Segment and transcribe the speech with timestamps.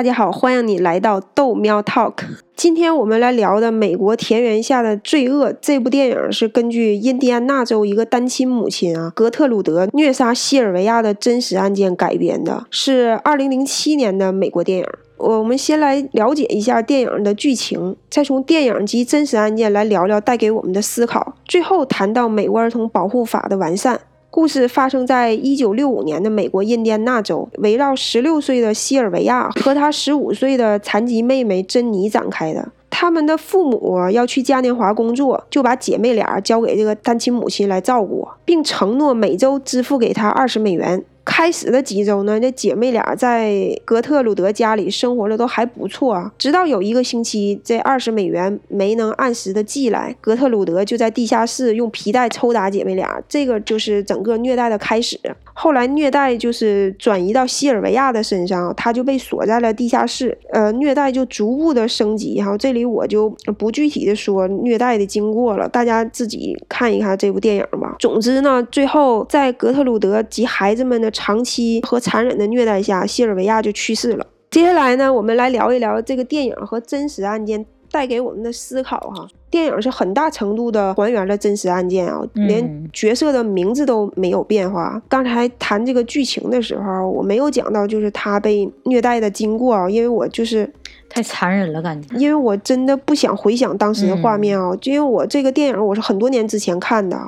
[0.00, 2.14] 大家好，欢迎你来到豆喵 Talk。
[2.56, 14.86] 今天我们来聊的《美国田园下的罪恶》这部电影是根据印第安纳州一个单亲母亲啊格特鲁德虐杀西尔维亚的真实案件改编的，是二零零七年的美国电影。
[15.18, 24.00] 我们先来了解一下电影的剧情，再从电影及真实案件来聊聊带给我们的思考，最后谈到美国儿童保护法的完善。
[24.30, 32.70] 故事发生在一九六五年的美国印第安纳州，围绕十六岁的西尔维亚和她十五岁的残疾妹妹珍妮展开的。
[32.88, 41.02] 他们的父母要去嘉年华工作，就把姐妹俩交给这个单亲母亲来照顾，并承诺每周支付给她二十美元。
[41.30, 46.30] 开始的几周呢，这姐妹俩在格特鲁德家里生活的都还不错啊。
[46.36, 55.18] 直到有一个星期，这二十美元没能按时的寄来，格特鲁德就在地下室用皮带抽打姐妹俩，这个就是整个虐待的开始。
[55.54, 60.36] 后来虐待就是转移到西尔维亚的身上，他就被锁在了地下室。
[60.52, 67.94] 呃，虐待就逐步的升级哈，这里我就不具体的说虐待的经过了，大家自己看一看这部电影吧。
[68.00, 74.26] 总之呢，最后在格特鲁德及孩子们的长期和残忍的虐待下，西尔维亚就去世了。
[74.50, 79.26] 接下来呢，我们来聊一聊这个电影和真实案件带给我们的思考哈。
[79.50, 85.02] 电影是很大程度的还原了真实案件啊，连角色的名字都没有变化。
[85.08, 90.72] 刚才谈这个剧情的时候，我没有讲到就是他被虐待的经过啊，因为我就是
[91.08, 92.14] 太残忍了，感觉。
[92.16, 97.18] 因为我真的不想回想当时的画面啊，就因为我这个电影我是很多年之前看的，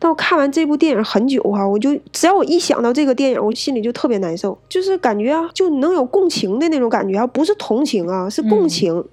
[0.00, 9.04] 但我看完这部电影很久哈，我就只要我一想到这个电影，我心里就特别难受，就是感觉啊，就能有共情的那种感觉啊，不是同情啊，是共情。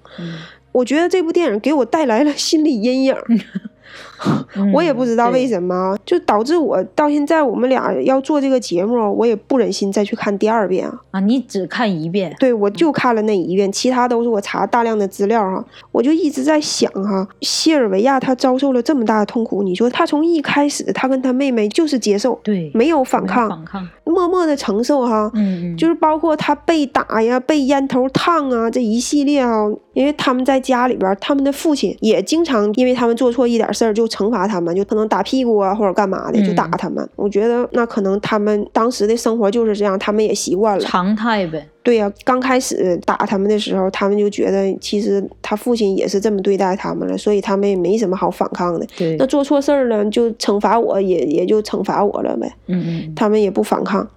[0.80, 3.16] 我觉得这部电影给我带来了心理阴影。
[4.73, 11.00] 我也不知道为什么，就导致我到现在我们俩要做这个节目，我也不忍心再去看第二遍啊！
[11.12, 12.36] 啊，你只看一遍？
[12.40, 15.64] 对，我就看了那一遍，其他都是我查大量的资料哈。
[15.92, 37.08] 我就一直在想哈，西尔维亚他遭受了这么大的痛苦，你说他从一开始他跟他妹妹就是接受，对，没有反抗，反抗，默默的承受哈，嗯嗯， 就是包括他被打呀、被烟头烫啊这一系列啊，因为他们在家里边，他们的父亲也经常因为他们做错一点事儿就惩罚他们，就可能打屁股啊或者干嘛的就打他们。
[37.16, 41.66] 我觉得那可能他们当时的生活就是这样，他们也习惯了，常态呗。
[41.81, 48.86] 对呀，刚开始打他们的时候，他们就觉得其实他父亲也是这么对待他们了，所以他们也没什么好反抗的。
[48.97, 52.52] 对，那做错事儿了就惩罚我，也也就惩罚我了呗。
[52.68, 54.08] 嗯嗯，他们也不反抗。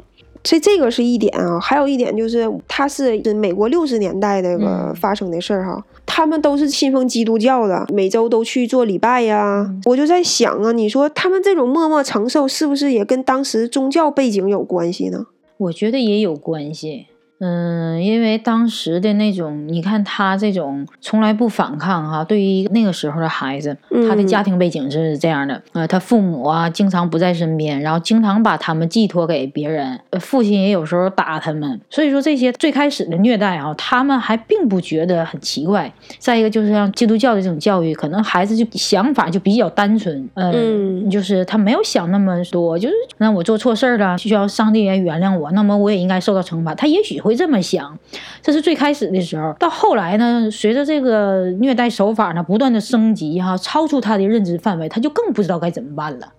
[0.45, 5.85] 所以这个是一点啊，还有一点就是，它是美国六十年代那个发生的事儿哈。
[6.05, 9.73] 他们都是信奉基督教的，每周都去做礼拜呀。
[9.85, 15.27] 我就在想啊，你说他们这种默默承受，是不是也跟当时宗教背景有关系呢？
[15.57, 17.07] 我觉得也有关系。
[17.45, 23.77] 嗯，因为当时的那种，你看他这种从来不反抗哈，对于那个时候的孩子，
[24.09, 35.93] 他的家庭背景是这样的，呃，他父母啊经常不在身边，然后经常把他们寄托给别人，父亲也有时候打他们，所以说这些最开始的虐待啊，他们还并不觉得很奇怪。
[36.21, 47.32] 再一个就是像基督教的这种教育，可能孩子就想法就比较单纯，嗯，就是他没有想那么多，就是那我做错事儿了，需要上帝来原谅我，那么我也应该受到惩罚，他也许会。
[47.35, 47.99] 这么想，
[48.43, 49.55] 这是最开始的时候。
[49.59, 56.33] 到后来呢，随着这个虐待手法呢不断的升级，哈，超出他的认知范围，他就更不知道该怎么办了。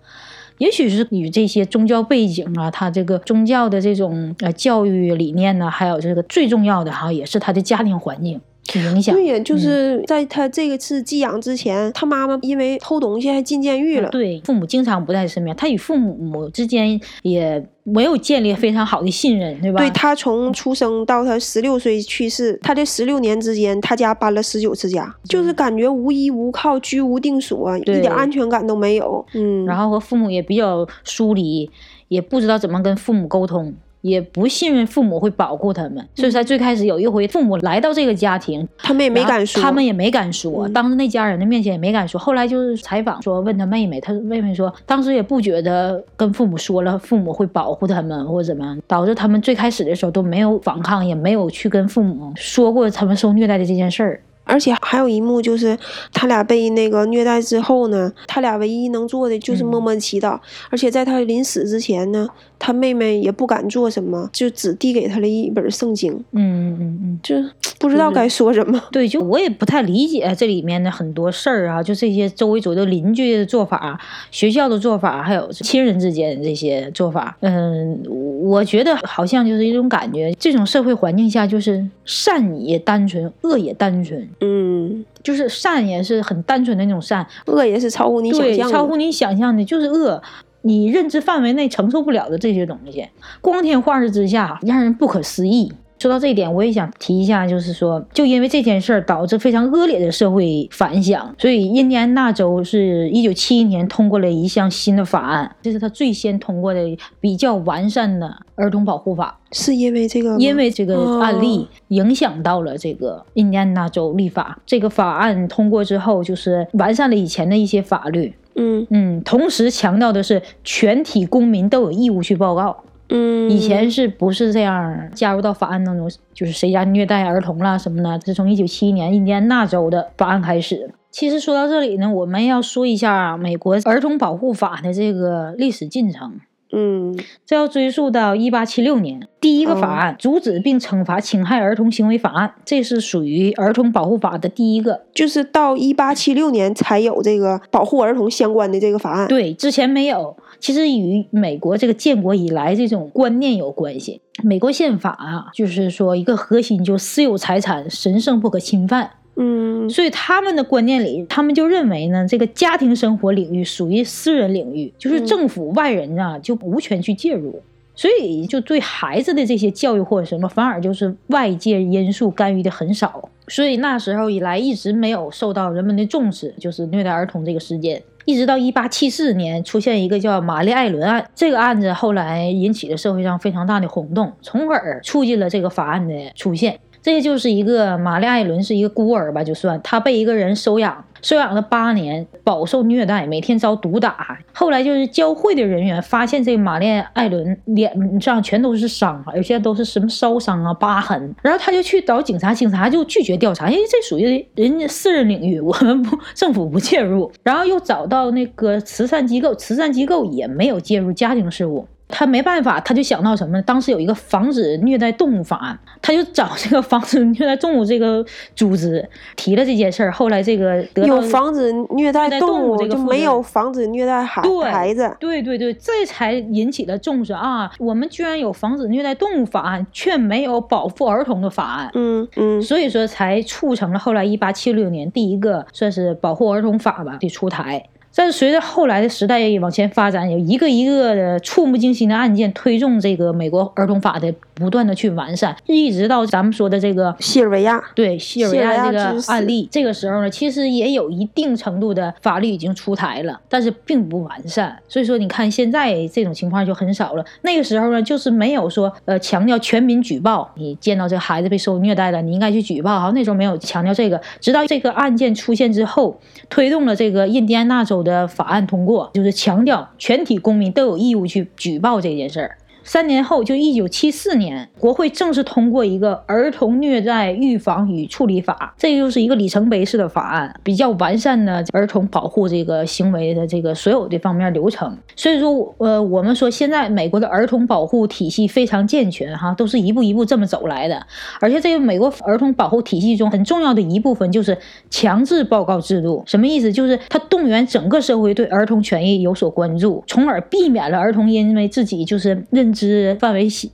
[0.58, 8.40] 也许是与这些宗教背景啊，他这个宗教的这种呃教育理念呢，还有这个最重要的哈，也是他的家庭环境。
[8.74, 14.08] 影响对呀，就是在他这个次寄养之前，他妈妈因为偷东西还进监狱了。
[14.08, 19.78] 对，父母经常不在身边，他与父母之间也没有建立非常好的信任，对吧？
[19.78, 29.24] 对他从出生到他十六岁去世，他这十六年之间，他家搬了十九次家，就是感觉无依无靠，居无定所，一点安全感都没有。
[29.34, 31.70] 嗯，然后和父母也比较疏离，
[32.08, 33.74] 也不知道怎么跟父母沟通。
[34.04, 42.20] 也不信任父母会保护他们，所以在最开始有一回父母来到这个家庭，他们也没敢说，他们也没敢说，当着那家人的面前也没敢说。
[42.20, 54.20] 后来就是采访说，问他妹妹，他妹妹说，当时也不觉得跟父母说了，父母会保护他们或者怎么样，导致他们最开始的时候都没有反抗，也没有去跟父母说过他们受虐待的这件事儿。
[54.44, 55.76] 而且还有一幕就是
[56.12, 60.38] 他俩被那个虐待之后呢，他俩唯一能做的就是默默祈祷。
[60.70, 66.12] 而且在他临死之前呢，他妹妹也不敢做什么，就只递给他了一本圣经。
[66.32, 67.34] 嗯嗯嗯，就
[67.78, 68.80] 不知道该说什么。
[68.92, 73.98] 对，就我也不太理解这里面的很多事儿啊，就这些周围左右邻居的做法、
[74.30, 77.36] 学校的做法，还有亲人之间这些做法。
[77.40, 78.02] 嗯，
[78.42, 84.28] 我觉得好像就是一种感觉，这种社会环境下，就是善也单纯，恶也单纯。
[84.40, 90.22] 嗯，就是善也是很单纯的那种善，恶也是超乎你想象的，超乎你想象的，就是恶，
[90.62, 93.08] 你认知范围内承受不了的这些东西，
[93.40, 95.72] 光天化日之下，让人不可思议。
[95.98, 106.80] 说到这一点，我也想提一下，就是说，就因为这件事儿导致非常恶劣的社会反响，所以印第安纳州是一九七一年通过了一项新的法案，这是他最先通过的
[107.20, 109.40] 比较完善的儿童保护法。
[109.52, 114.58] 是因为这个，因为这个案例影响到了这个印第安纳州立法。
[114.66, 118.34] 这个法案通过之后，就是完善了以前的一些法律。
[118.56, 122.84] 嗯嗯，同时强调的是全体公民都有义务去报告。
[123.08, 126.08] 嗯，以前是不是这样加入到法案当中？
[126.32, 130.90] 就是谁家虐待儿童啦什么的，是从一九七一年印第安纳州的法案开始。
[131.10, 136.40] 其实说到这里呢，我们要说一下美国儿童保护法的这个历史进程。
[136.76, 137.16] 嗯，
[137.46, 145.02] 这要追溯到一八七六年，第一个法案阻止并惩罚侵害儿童行为法案，这是属于儿童保护法的第一个。
[145.14, 149.28] 就是到一八七六年才有这个保护儿童相关的这个法案。
[149.28, 150.36] 对，之前没有。
[150.58, 154.20] 其实与美国这个建国以来这种观念有关系。
[154.42, 159.10] 美国宪法啊，就是说一个核心就私有财产神圣不可侵犯。
[159.36, 167.60] 嗯，所以他们的观念里，他们就认为呢，这个家庭生活领域属于私人领域，就是政府外人啊就无权去介入。
[167.96, 173.28] 所以就对孩子的这些教育或者什么，反而就是外界因素干预的很少。
[173.46, 178.02] 所以那时候以来一直没有受到人们的重视，就是虐待儿童这个事件。
[178.24, 186.80] 一直到一八七四年出现一个叫玛丽艾伦案，这个案子后来引起了社会上非常大的轰动，从而促进了这个法案的出现。
[187.04, 191.04] 这就是一个玛丽艾伦是一个孤儿吧，就算她被一个人收养。
[191.20, 194.38] 收养了八年，饱受虐待，每天遭毒打。
[194.52, 201.34] 后来就是教会的人员发现这玛丽艾伦脸上全都是伤，而且都是什么烧伤啊、疤痕。
[201.40, 207.30] 然后他就去找警察，警察就拒绝调查，因为这属于人家私人领域，我们不政府不介入。
[207.42, 211.86] 然后又找到那个慈善机构，慈善机构也没有介入家庭事务。
[212.08, 213.62] 他没办法，他就想到什么呢？
[213.62, 218.24] 当时有一个防止虐待动物法案，他就找这个防止虐待动物这个
[218.54, 220.12] 组织提了这件事儿。
[220.12, 225.16] 后来这个有防止虐待动物，就没有防止虐待孩孩子。
[225.18, 227.70] 对对对，这才引起了重视啊！
[227.78, 231.90] 我们居然有防止虐待动物法案，却没有保护儿童的法案。
[231.94, 237.88] 嗯嗯，所以说才促成了后来一八七六年第一个算是保护儿童法吧的出台。
[238.16, 254.78] 但是随着后来的时代往前发展，有一个一个的触目惊心的案件推动这个美国儿童法的不断的去完善，一直到咱们说的这个西尔维亚，对西尔维亚这个案例，这个时候呢，其实也有一定程度的法律已经出台了，但是并不完善。
[254.88, 257.24] 所以说，你看现在这种情况就很少了。
[257.42, 263.00] 那个时候呢，就是没有说呃强调全民举报，你见到这孩子被受虐待了，你应该去举报。
[263.00, 266.16] 哈，那时候没有强调这个，直到这个案件出现之后，
[266.48, 268.03] 推动了这个印第安纳州。
[268.04, 272.58] 的法案通过，就是强调全体公民都有义务去举报这件事儿。
[272.84, 284.94] 三年后，就一九七四年，国会正式通过一个《儿童虐待预防与处理法》，这就是一个里程碑式的法案，比较完善的儿童保护这个行为的这个所有的方面流程。
[285.16, 291.06] 所以说，呃，我们说现在美国的儿童保护体系非常健全，哈，都是一步一步这么走来的。
[291.40, 294.58] 而且，这个美国儿童保护体系中很重要的一部分就是
[294.90, 296.22] 强制报告制度。
[296.26, 296.70] 什么意思？
[296.70, 302.73] 就是它动员整个社会对儿童权益有所关注，从而避免了儿童因为自己就是认。
[302.74, 303.68] 知范围小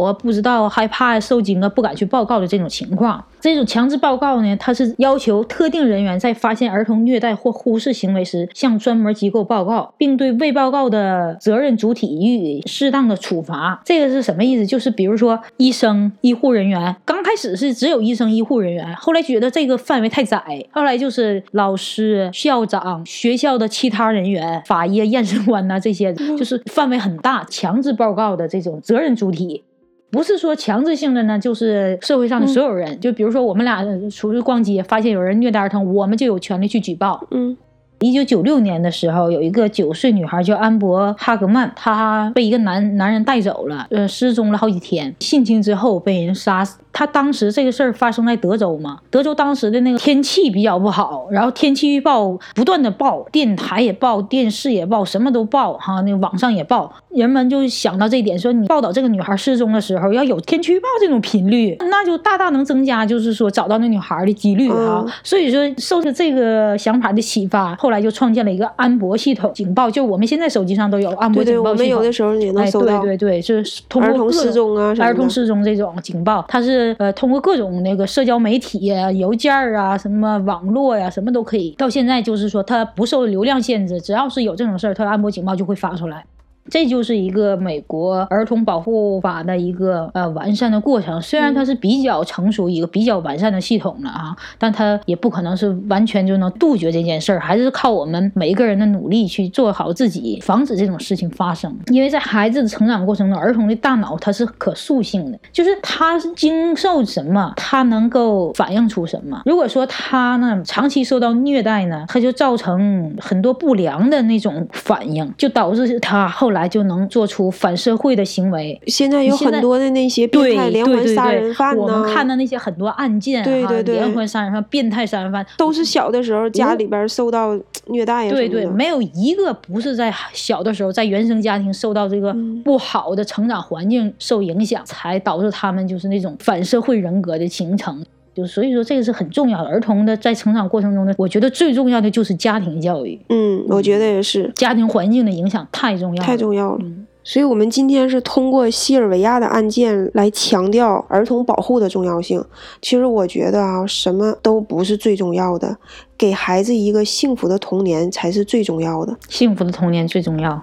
[0.00, 3.22] 啊，不知道害怕受惊啊，不敢去报告的这种情况。
[3.40, 13.80] 这种强制报告呢，它是要求特定人员在发现儿童虐待或忽视行为时，向专门机构报告，并对未报告的责任主体予以适当的处罚。
[13.84, 14.66] 这个是什么意思？
[14.66, 29.64] 就是比如说医生、医护人员，刚开始是只有医生、医护人员，后来觉得这个范围太窄，后来就是老师、校长、学校的其他人员、法医、验尸官呐，这些就是范围很大，强制报告的这种责任主体。
[30.10, 37.26] 不是说强制性的呢，就是社会上的所有人，就比如说我们俩出去逛街，发现有人虐待儿童，我们就有权利去举报。
[37.30, 37.54] 嗯，
[38.00, 46.78] 一九九六年的时候，有一个九岁女孩叫安博哈格曼，她被一个男男人带走了，呃，失踪了好几天，性侵之后被人杀死。
[46.92, 65.04] 她当时这个事儿发生在德州嘛，德州当时的那个天气比较不好，然后天气预报不断的报，电台也报，电视也报，什么都报哈，那个网上也报，人们就想到这一点，说你报道这个女孩失踪的时候要有天气预报这种频率， 那就大大能增加，就是说找到那女孩的几率哈。
[65.22, 67.76] 所以说受着这个想法的启发。
[67.88, 71.70] 后来就创建了一个安博系统警报，就我们现在手机上都有安博警报系统。
[71.72, 73.00] 我们有的时候也能搜到。
[73.00, 81.70] 对对对，就是通过儿童失踪啊，儿童失踪这种警报，它是呃通过各种那个社交媒体啊、邮件啊、什么网络呀，什么都可以。
[81.78, 86.22] 到现在就是说它不受流量限制，只要是有这种事儿，它安博警报就会发出来。
[86.70, 101.74] 这就是一个美国儿童保护法的一个呃完善的过程，虽然它是比较成熟一个比较完善的系统了啊，但它也不可能是完全就能杜绝这件事儿，还是靠我们每一个人的努力去做好自己，防止这种事情发生。
[101.88, 109.40] 因为在孩子的成长过程中，儿童的大脑它是可塑性的，就是他经受什么，他能够反映出什么。
[109.46, 116.57] 如果说他呢长期受到虐待呢，他就造成很多不良的那种反应，就导致他后来。
[116.58, 118.80] 来就能做出反社会的行为。
[118.86, 128.28] 现在有很多的那些变态连环杀人犯呢，我们看的那些很多案件，对对对，连环杀人犯、变态杀人犯，都是小的时候家里边受到虐待。
[128.28, 132.34] 对对，没有一个不是在小的时候在原生家庭受到这个
[132.64, 138.04] 不好的成长环境受影响，才导致他们就是那种反社会人格的形成。
[138.38, 139.68] 就所以说，这个是很重要的。
[139.68, 143.20] 儿童的在成长过程中呢，我觉得最重要的就是家庭教育。
[143.30, 146.84] 嗯，我觉得也是，家庭环境的影响太重要，太重要了。
[147.24, 152.42] 所以，我们今天是通过西尔维亚的案件来强调儿童保护的重要性。
[152.80, 155.76] 其实，我觉得啊，什么都不是最重要的，
[156.16, 159.14] 给孩子一个幸福的童年才是最重要的。
[159.28, 160.58] 幸福的童年最重要。